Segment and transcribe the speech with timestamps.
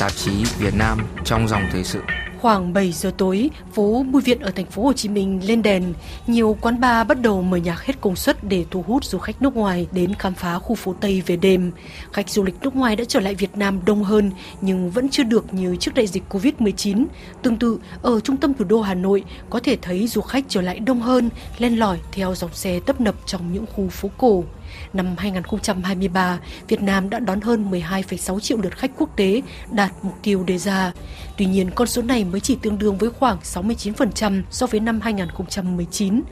[0.00, 2.00] tạp chí Việt Nam trong dòng thời sự.
[2.40, 5.94] Khoảng 7 giờ tối, phố Bùi Viện ở thành phố Hồ Chí Minh lên đèn,
[6.26, 9.42] nhiều quán bar bắt đầu mở nhạc hết công suất để thu hút du khách
[9.42, 11.72] nước ngoài đến khám phá khu phố Tây về đêm.
[12.12, 15.22] Khách du lịch nước ngoài đã trở lại Việt Nam đông hơn nhưng vẫn chưa
[15.22, 17.06] được như trước đại dịch Covid-19.
[17.42, 20.60] Tương tự, ở trung tâm thủ đô Hà Nội có thể thấy du khách trở
[20.60, 24.44] lại đông hơn, len lỏi theo dòng xe tấp nập trong những khu phố cổ.
[24.92, 29.42] Năm 2023, Việt Nam đã đón hơn 12,6 triệu lượt khách quốc tế,
[29.72, 30.92] đạt mục tiêu đề ra.
[31.36, 35.00] Tuy nhiên, con số này mới chỉ tương đương với khoảng 69% so với năm
[35.00, 36.22] 2019.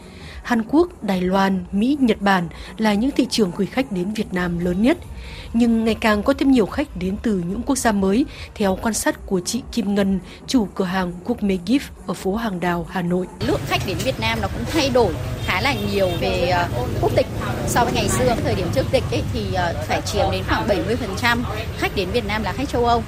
[0.43, 2.49] Hàn Quốc, Đài Loan, Mỹ, Nhật Bản
[2.79, 4.99] là những thị trường gửi khách đến Việt Nam lớn nhất.
[5.53, 8.95] Nhưng ngày càng có thêm nhiều khách đến từ những quốc gia mới, theo quan
[8.95, 12.87] sát của chị Kim Ngân, chủ cửa hàng Quốc Mê Gift ở phố Hàng Đào,
[12.91, 13.27] Hà Nội.
[13.47, 15.13] Lượng khách đến Việt Nam nó cũng thay đổi
[15.47, 16.69] khá là nhiều về ờ,
[17.01, 17.27] quốc tịch
[17.67, 20.69] so với ngày xưa thời điểm trước dịch ấy, thì ờ, phải chiếm đến khoảng
[20.69, 21.39] 70%
[21.79, 23.03] khách đến Việt Nam là khách châu Âu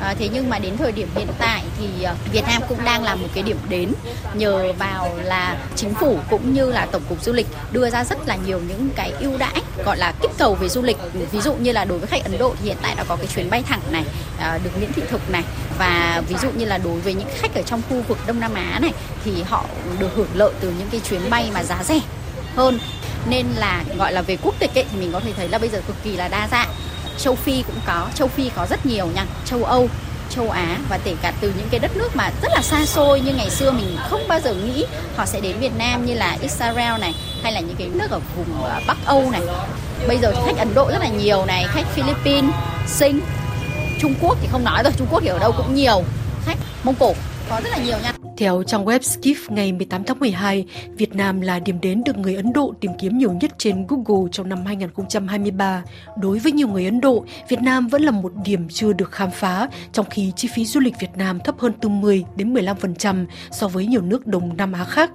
[0.00, 3.04] À, thế nhưng mà đến thời điểm hiện tại thì ờ, Việt Nam cũng đang
[3.04, 3.92] là một cái điểm đến
[4.34, 8.18] nhờ vào là chính phủ cũng như là tổng cục du lịch đưa ra rất
[8.26, 10.96] là nhiều những cái ưu đãi gọi là kích cầu về du lịch.
[11.32, 13.26] Ví dụ như là đối với khách Ấn Độ thì hiện tại đã có cái
[13.26, 14.04] chuyến bay thẳng này
[14.38, 15.42] à, được miễn thị thực này.
[15.78, 18.54] Và ví dụ như là đối với những khách ở trong khu vực Đông Nam
[18.54, 18.92] Á này
[19.24, 19.64] thì họ
[19.98, 22.00] được hưởng lợi từ những cái chuyến bay mà giá rẻ
[22.56, 22.78] hơn.
[23.28, 25.68] Nên là gọi là về quốc tịch ấy, thì mình có thể thấy là bây
[25.68, 26.68] giờ cực kỳ là đa dạng
[27.18, 29.88] châu Phi cũng có châu Phi có rất nhiều nha châu Âu
[30.30, 33.20] châu Á và kể cả từ những cái đất nước mà rất là xa xôi
[33.20, 34.84] như ngày xưa mình không bao giờ nghĩ
[35.16, 38.20] họ sẽ đến Việt Nam như là Israel này hay là những cái nước ở
[38.36, 39.42] vùng ờ, Bắc Âu này.
[40.08, 42.54] Bây giờ khách Ấn Độ rất là nhiều này khách Philippines
[42.86, 43.20] Sinh,
[44.00, 46.04] Trung Quốc thì không nói rồi Trung Quốc thì ở đâu cũng nhiều.
[46.46, 47.14] Khách Mông Cổ
[47.50, 50.64] có rất là nhiều nha theo trang web Skiff ngày 18 tháng 12,
[50.96, 54.28] Việt Nam là điểm đến được người Ấn Độ tìm kiếm nhiều nhất trên Google
[54.32, 55.82] trong năm 2023.
[56.20, 59.30] Đối với nhiều người Ấn Độ, Việt Nam vẫn là một điểm chưa được khám
[59.30, 63.26] phá, trong khi chi phí du lịch Việt Nam thấp hơn từ 10 đến 15%
[63.50, 65.10] so với nhiều nước Đông Nam Á khác.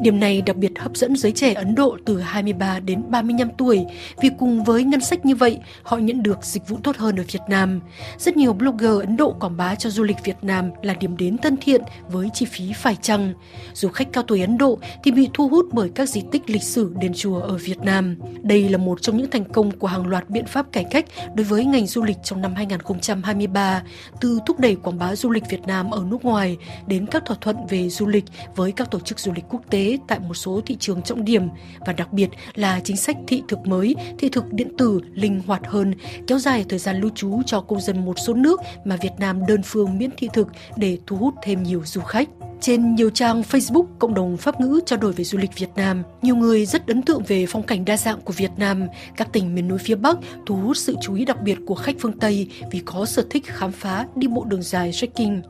[0.00, 3.84] Điểm này đặc biệt hấp dẫn giới trẻ Ấn Độ từ 23 đến 35 tuổi,
[4.22, 7.24] vì cùng với ngân sách như vậy, họ nhận được dịch vụ tốt hơn ở
[7.32, 7.80] Việt Nam.
[8.18, 11.38] Rất nhiều blogger Ấn Độ quảng bá cho du lịch Việt Nam là điểm đến
[11.38, 13.32] thân thiện với chi phí phí phải chăng.
[13.74, 16.62] Du khách cao tuổi Ấn Độ thì bị thu hút bởi các di tích lịch
[16.62, 18.16] sử đền chùa ở Việt Nam.
[18.42, 21.04] Đây là một trong những thành công của hàng loạt biện pháp cải cách
[21.34, 23.82] đối với ngành du lịch trong năm 2023,
[24.20, 27.36] từ thúc đẩy quảng bá du lịch Việt Nam ở nước ngoài đến các thỏa
[27.40, 28.24] thuận về du lịch
[28.56, 31.48] với các tổ chức du lịch quốc tế tại một số thị trường trọng điểm
[31.86, 35.62] và đặc biệt là chính sách thị thực mới, thị thực điện tử linh hoạt
[35.66, 35.94] hơn,
[36.26, 39.46] kéo dài thời gian lưu trú cho công dân một số nước mà Việt Nam
[39.46, 42.28] đơn phương miễn thị thực để thu hút thêm nhiều du khách.
[42.60, 46.02] Trên nhiều trang Facebook, cộng đồng Pháp ngữ trao đổi về du lịch Việt Nam,
[46.22, 48.86] nhiều người rất ấn tượng về phong cảnh đa dạng của Việt Nam.
[49.16, 51.96] Các tỉnh miền núi phía Bắc thu hút sự chú ý đặc biệt của khách
[51.98, 55.40] phương Tây vì có sở thích khám phá đi bộ đường dài trekking.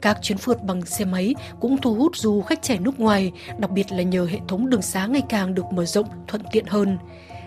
[0.00, 3.70] Các chuyến phượt bằng xe máy cũng thu hút du khách trẻ nước ngoài, đặc
[3.70, 6.98] biệt là nhờ hệ thống đường xá ngày càng được mở rộng, thuận tiện hơn.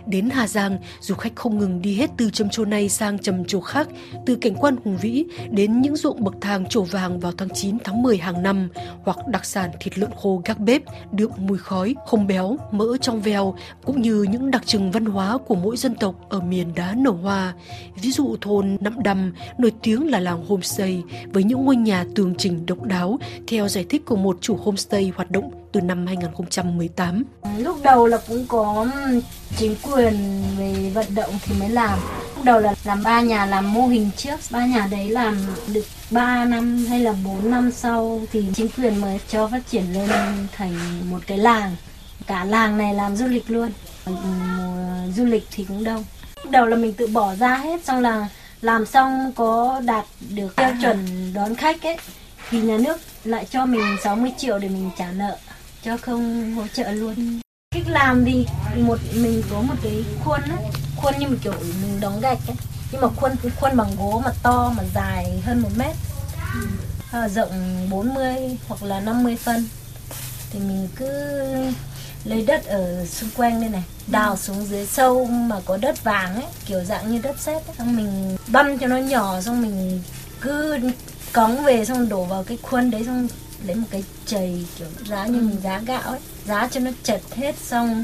[0.09, 3.45] Đến Hà Giang, du khách không ngừng đi hết từ trầm trồ này sang trầm
[3.45, 3.87] trồ khác,
[4.25, 7.77] từ cảnh quan hùng vĩ đến những ruộng bậc thang trổ vàng vào tháng 9
[7.83, 8.69] tháng 10 hàng năm,
[9.03, 10.81] hoặc đặc sản thịt lợn khô gác bếp,
[11.11, 13.55] đượm mùi khói, không béo, mỡ trong veo,
[13.85, 17.11] cũng như những đặc trưng văn hóa của mỗi dân tộc ở miền đá nở
[17.11, 17.53] hoa.
[18.01, 21.03] Ví dụ thôn Nậm Đầm nổi tiếng là làng homestay
[21.33, 25.11] với những ngôi nhà tường trình độc đáo theo giải thích của một chủ homestay
[25.15, 27.23] hoạt động từ năm 2018.
[27.57, 28.87] Lúc đầu là cũng có
[29.57, 31.99] chính quyền về vận động thì mới làm.
[32.35, 35.37] Lúc đầu là làm ba nhà làm mô hình trước, ba nhà đấy làm
[35.73, 39.93] được 3 năm hay là 4 năm sau thì chính quyền mới cho phát triển
[39.93, 40.09] lên
[40.55, 41.75] thành một cái làng.
[42.27, 43.71] Cả làng này làm du lịch luôn.
[44.05, 46.03] Mùa du lịch thì cũng đông.
[46.43, 48.27] Lúc đầu là mình tự bỏ ra hết xong là
[48.61, 50.05] làm xong có đạt
[50.35, 51.97] được tiêu chuẩn đón khách ấy
[52.49, 55.37] thì nhà nước lại cho mình 60 triệu để mình trả nợ
[55.83, 57.39] cho không hỗ trợ luôn.
[57.75, 58.45] Cách làm thì
[58.75, 60.57] một mình có một cái khuôn á
[60.95, 62.55] khuôn như mình kiểu mình đóng gạch ấy
[62.91, 65.95] nhưng mà khuôn khuôn bằng gỗ mà to mà dài hơn một mét.
[67.11, 69.67] À, rộng 40 hoặc là 50 phân.
[70.51, 71.09] Thì mình cứ
[72.25, 76.35] lấy đất ở xung quanh đây này đào xuống dưới sâu mà có đất vàng
[76.35, 80.01] ấy kiểu dạng như đất sét xong mình băm cho nó nhỏ xong mình
[80.41, 80.79] cứ
[81.33, 83.27] cóng về xong đổ vào cái khuôn đấy xong
[83.65, 87.21] lấy một cái chày kiểu giá như mình giá gạo ấy giá cho nó chật
[87.35, 88.03] hết xong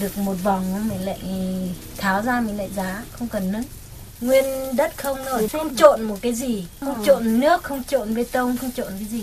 [0.00, 1.20] được một vòng mình lại
[1.96, 3.62] tháo ra mình lại giá không cần nữa.
[4.20, 7.02] Nguyên đất không thôi không trộn một cái gì không ừ.
[7.06, 9.22] trộn nước không trộn bê tông không trộn cái gì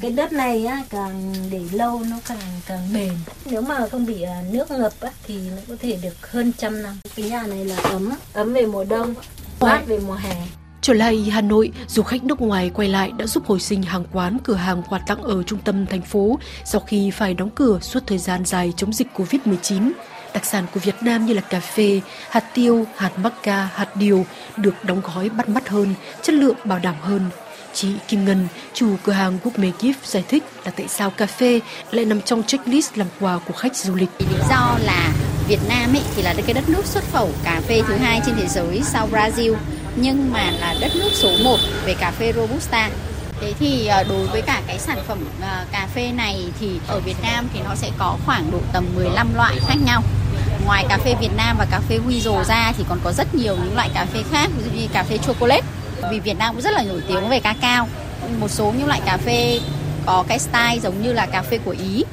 [0.00, 3.12] cái đất này á càng để lâu nó càng càng bền.
[3.44, 6.82] Nếu mà không bị à, nước ngập á thì nó có thể được hơn trăm
[6.82, 6.98] năm.
[7.16, 9.14] Cái nhà này là ấm ấm về mùa đông
[9.60, 10.46] mát về mùa hè
[10.86, 14.04] Trở lại Hà Nội, du khách nước ngoài quay lại đã giúp hồi sinh hàng
[14.12, 17.78] quán, cửa hàng quà tặng ở trung tâm thành phố sau khi phải đóng cửa
[17.82, 19.90] suốt thời gian dài chống dịch Covid-19.
[20.34, 22.00] Đặc sản của Việt Nam như là cà phê,
[22.30, 26.56] hạt tiêu, hạt mắc ca, hạt điều được đóng gói bắt mắt hơn, chất lượng
[26.64, 27.30] bảo đảm hơn.
[27.72, 31.60] Chị Kim Ngân, chủ cửa hàng Gourmet Gift giải thích là tại sao cà phê
[31.90, 34.10] lại nằm trong checklist làm quà của khách du lịch.
[34.18, 35.12] Lý do là
[35.48, 38.34] Việt Nam ấy thì là cái đất nước xuất khẩu cà phê thứ hai trên
[38.36, 39.54] thế giới sau Brazil
[39.96, 42.90] nhưng mà là đất nước số 1 về cà phê Robusta.
[43.40, 45.18] Thế thì đối với cả cái sản phẩm
[45.72, 49.34] cà phê này thì ở Việt Nam thì nó sẽ có khoảng độ tầm 15
[49.34, 50.02] loại khác nhau.
[50.64, 53.56] Ngoài cà phê Việt Nam và cà phê Weasel ra thì còn có rất nhiều
[53.56, 55.66] những loại cà phê khác, ví dụ như cà phê chocolate.
[56.10, 57.88] Vì Việt Nam cũng rất là nổi tiếng về cacao.
[58.40, 59.60] Một số những loại cà phê
[60.06, 62.04] có cái style giống như là cà phê của Ý,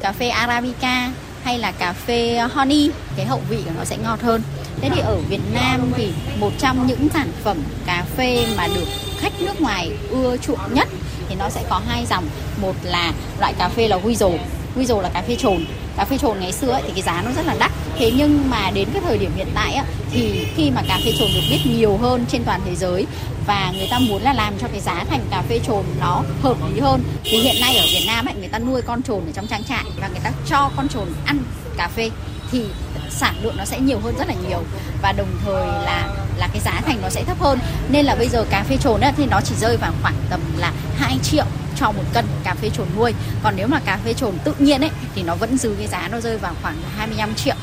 [0.00, 1.10] cà phê Arabica
[1.44, 4.42] hay là cà phê honey, cái hậu vị của nó sẽ ngọt hơn.
[4.80, 7.56] Thế thì ở Việt Nam thì một trong những sản phẩm
[7.86, 8.86] cà phê mà được
[9.18, 10.88] khách nước ngoài ưa chuộng nhất
[11.28, 12.24] thì nó sẽ có hai dòng.
[12.60, 14.38] Một là loại cà phê là Weasel.
[14.76, 15.64] Weasel là cà phê trồn.
[15.96, 17.72] Cà phê trồn ngày xưa ấy, thì cái giá nó rất là đắt.
[17.96, 21.12] Thế nhưng mà đến cái thời điểm hiện tại ấy, thì khi mà cà phê
[21.18, 23.06] trồn được biết nhiều hơn trên toàn thế giới
[23.46, 26.56] và người ta muốn là làm cho cái giá thành cà phê trồn nó hợp
[26.74, 29.32] lý hơn thì hiện nay ở Việt Nam ấy, người ta nuôi con trồn ở
[29.34, 31.38] trong trang trại và người ta cho con trồn ăn
[31.76, 32.10] cà phê
[32.52, 32.62] thì
[33.10, 34.62] sản lượng nó sẽ nhiều hơn rất là nhiều
[35.02, 37.58] và đồng thời là là cái giá thành nó sẽ thấp hơn.
[37.88, 40.40] Nên là bây giờ cà phê trồn ấy, thì nó chỉ rơi vào khoảng tầm
[40.56, 41.44] là 2 triệu
[41.76, 43.14] cho một cân cà phê trồn nuôi.
[43.42, 46.08] Còn nếu mà cà phê trồn tự nhiên ấy thì nó vẫn giữ cái giá
[46.08, 47.54] nó rơi vào khoảng 25 triệu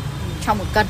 [0.46, 0.88] cho một cân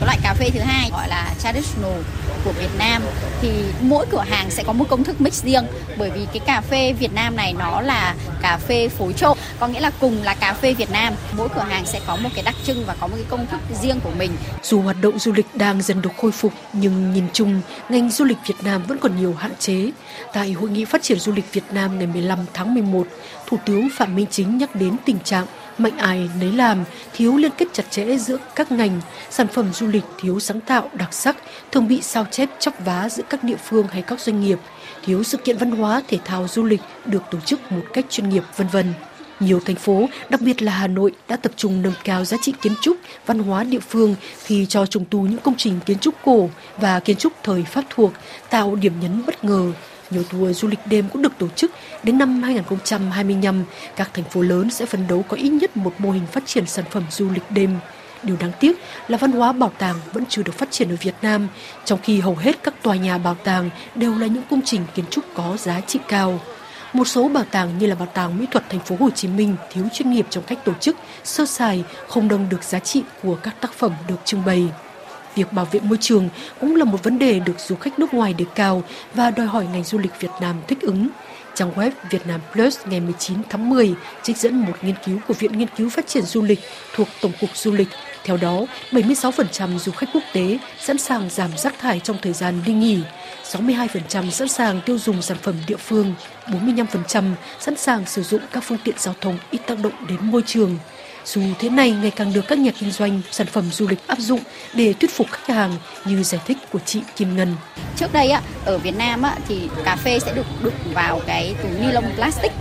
[0.00, 2.00] cái loại cà phê thứ hai gọi là traditional
[2.44, 3.02] của Việt Nam
[3.40, 3.48] thì
[3.80, 5.64] mỗi cửa hàng sẽ có một công thức mix riêng.
[5.98, 9.66] Bởi vì cái cà phê Việt Nam này nó là cà phê phối trộn có
[9.66, 11.14] nghĩa là cùng là cà phê Việt Nam.
[11.36, 13.60] Mỗi cửa hàng sẽ có một cái đặc trưng và có một cái công thức
[13.82, 14.30] riêng của mình.
[14.62, 18.24] Dù hoạt động du lịch đang dần được khôi phục nhưng nhìn chung ngành du
[18.24, 19.90] lịch Việt Nam vẫn còn nhiều hạn chế.
[20.32, 23.06] Tại hội nghị phát triển du lịch Việt Nam ngày 15 tháng 11,
[23.46, 25.46] Thủ tướng Phạm Minh Chính nhắc đến tình trạng
[25.82, 29.00] mạnh ai nấy làm, thiếu liên kết chặt chẽ giữa các ngành,
[29.30, 31.36] sản phẩm du lịch thiếu sáng tạo, đặc sắc,
[31.72, 34.58] thường bị sao chép chóc vá giữa các địa phương hay các doanh nghiệp,
[35.04, 38.28] thiếu sự kiện văn hóa, thể thao, du lịch được tổ chức một cách chuyên
[38.28, 38.92] nghiệp, vân vân.
[39.40, 42.52] Nhiều thành phố, đặc biệt là Hà Nội đã tập trung nâng cao giá trị
[42.62, 46.14] kiến trúc, văn hóa địa phương khi cho trùng tu những công trình kiến trúc
[46.24, 48.12] cổ và kiến trúc thời Pháp thuộc,
[48.50, 49.72] tạo điểm nhấn bất ngờ.
[50.10, 51.70] Nhiều tour du lịch đêm cũng được tổ chức.
[52.02, 53.64] Đến năm 2025,
[53.96, 56.66] các thành phố lớn sẽ phấn đấu có ít nhất một mô hình phát triển
[56.66, 57.78] sản phẩm du lịch đêm.
[58.22, 58.78] Điều đáng tiếc
[59.08, 61.48] là văn hóa bảo tàng vẫn chưa được phát triển ở Việt Nam,
[61.84, 65.04] trong khi hầu hết các tòa nhà bảo tàng đều là những công trình kiến
[65.10, 66.40] trúc có giá trị cao.
[66.92, 69.56] Một số bảo tàng như là bảo tàng mỹ thuật thành phố Hồ Chí Minh
[69.72, 73.34] thiếu chuyên nghiệp trong cách tổ chức, sơ sài, không đồng được giá trị của
[73.34, 74.68] các tác phẩm được trưng bày.
[75.34, 76.28] Việc bảo vệ môi trường
[76.60, 78.82] cũng là một vấn đề được du khách nước ngoài đề cao
[79.14, 81.08] và đòi hỏi ngành du lịch Việt Nam thích ứng.
[81.54, 85.34] Trang web Việt Nam Plus ngày 19 tháng 10 trích dẫn một nghiên cứu của
[85.34, 86.60] Viện Nghiên cứu Phát triển Du lịch
[86.94, 87.88] thuộc Tổng cục Du lịch.
[88.24, 88.60] Theo đó,
[88.90, 92.98] 76% du khách quốc tế sẵn sàng giảm rác thải trong thời gian đi nghỉ,
[93.52, 96.14] 62% sẵn sàng tiêu dùng sản phẩm địa phương,
[96.46, 100.42] 45% sẵn sàng sử dụng các phương tiện giao thông ít tác động đến môi
[100.46, 100.78] trường.
[101.24, 104.18] Dù thế này ngày càng được các nhà kinh doanh sản phẩm du lịch áp
[104.18, 104.40] dụng
[104.74, 107.56] để thuyết phục khách hàng như giải thích của chị Kim Ngân.
[107.96, 111.54] Trước đây á, ở Việt Nam á, thì cà phê sẽ được đựng vào cái
[111.62, 112.52] túi ni lông plastic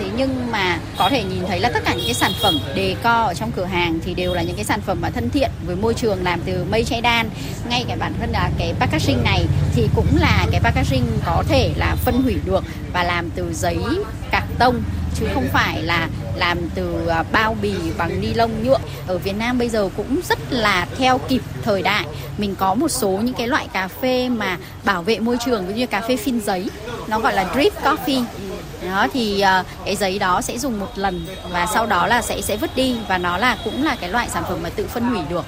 [0.00, 2.96] thế nhưng mà có thể nhìn thấy là tất cả những cái sản phẩm đề
[3.02, 5.50] co ở trong cửa hàng thì đều là những cái sản phẩm mà thân thiện
[5.66, 7.28] với môi trường làm từ mây che đan
[7.68, 11.72] ngay cả bản thân là cái packaging này thì cũng là cái packaging có thể
[11.76, 13.78] là phân hủy được và làm từ giấy
[14.30, 14.82] cạc tông,
[15.14, 18.78] chứ không phải là làm từ à, bao bì bằng ni lông, nhựa.
[19.06, 22.06] Ở Việt Nam bây giờ cũng rất là theo kịp thời đại.
[22.38, 25.74] Mình có một số những cái loại cà phê mà bảo vệ môi trường, ví
[25.74, 26.70] như cà phê phin giấy,
[27.08, 28.24] nó gọi là drip coffee
[28.88, 32.40] đó thì uh, cái giấy đó sẽ dùng một lần và sau đó là sẽ
[32.40, 35.02] sẽ vứt đi và nó là cũng là cái loại sản phẩm mà tự phân
[35.02, 35.44] hủy được.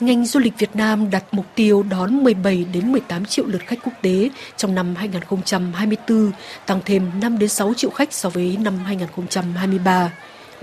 [0.00, 3.78] Ngành du lịch Việt Nam đặt mục tiêu đón 17 đến 18 triệu lượt khách
[3.84, 6.32] quốc tế trong năm 2024,
[6.66, 10.10] tăng thêm 5 đến 6 triệu khách so với năm 2023.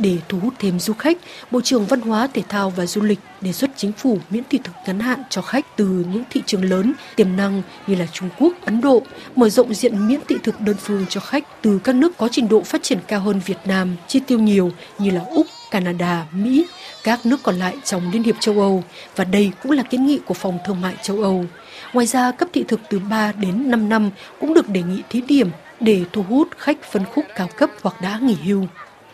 [0.01, 1.18] Để thu hút thêm du khách,
[1.51, 4.60] Bộ trưởng Văn hóa, Thể thao và Du lịch đề xuất chính phủ miễn thị
[4.63, 8.29] thực ngắn hạn cho khách từ những thị trường lớn tiềm năng như là Trung
[8.39, 9.01] Quốc, Ấn Độ,
[9.36, 12.50] mở rộng diện miễn thị thực đơn phương cho khách từ các nước có trình
[12.50, 16.65] độ phát triển cao hơn Việt Nam, chi tiêu nhiều như là Úc, Canada, Mỹ,
[17.03, 18.84] các nước còn lại trong Liên hiệp châu Âu
[19.15, 21.46] và đây cũng là kiến nghị của Phòng Thương mại châu Âu.
[21.94, 25.22] Ngoài ra, cấp thị thực từ 3 đến 5 năm cũng được đề nghị thí
[25.22, 28.65] điểm để thu hút khách phân khúc cao cấp hoặc đã nghỉ hưu.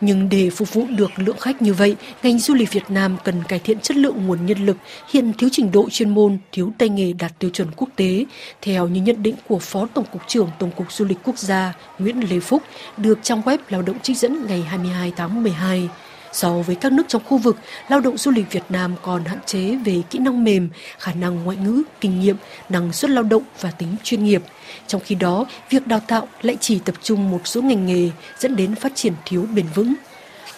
[0.02, 3.44] Nhưng để phục vụ được lượng khách như vậy, ngành du lịch Việt Nam cần
[3.44, 4.78] cải thiện chất lượng nguồn nhân lực,
[5.10, 8.26] hiện thiếu trình độ chuyên môn, thiếu tay nghề đạt tiêu chuẩn quốc tế,
[8.62, 11.74] theo như nhận định của Phó Tổng cục trưởng Tổng cục Du lịch Quốc gia
[12.00, 12.64] Nguyễn Lê Phúc
[12.98, 15.90] được trang web lao động trích dẫn ngày 22 tháng 12.
[16.36, 17.58] So với các nước trong khu vực,
[17.90, 21.44] lao động du lịch Việt Nam còn hạn chế về kỹ năng mềm, khả năng
[21.44, 22.36] ngoại ngữ, kinh nghiệm,
[22.70, 24.42] năng suất lao động và tính chuyên nghiệp.
[24.88, 28.56] Trong khi đó, việc đào tạo lại chỉ tập trung một số ngành nghề dẫn
[28.56, 29.94] đến phát triển thiếu bền vững.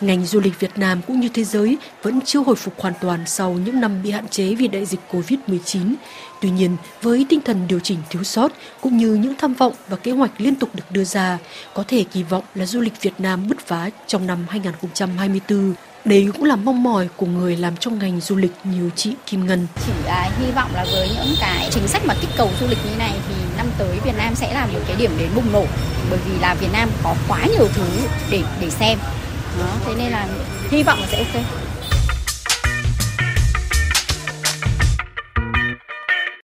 [0.01, 3.19] Ngành du lịch Việt Nam cũng như thế giới vẫn chưa hồi phục hoàn toàn
[3.25, 5.93] sau những năm bị hạn chế vì đại dịch Covid-19.
[6.41, 8.51] Tuy nhiên, với tinh thần điều chỉnh thiếu sót
[8.81, 11.37] cũng như những tham vọng và kế hoạch liên tục được đưa ra,
[11.73, 15.73] có thể kỳ vọng là du lịch Việt Nam bứt phá trong năm 2024.
[16.05, 19.47] Đây cũng là mong mỏi của người làm trong ngành du lịch như chị Kim
[19.47, 19.67] Ngân.
[19.85, 22.77] Chỉ à, hy vọng là với những cái chính sách mà kích cầu du lịch
[22.85, 25.65] như này thì năm tới Việt Nam sẽ là một cái điểm đến bùng nổ
[26.09, 27.87] bởi vì là Việt Nam có quá nhiều thứ
[28.31, 28.97] để để xem
[29.59, 30.27] đó thế nên là
[30.71, 31.43] hy vọng là sẽ ok.